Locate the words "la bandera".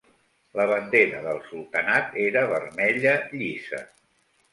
0.59-1.19